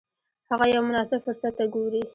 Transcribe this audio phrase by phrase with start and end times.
[0.49, 2.01] هغه یو مناسب فرصت ته ګوري.